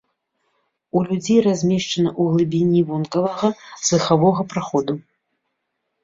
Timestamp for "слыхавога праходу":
3.89-4.97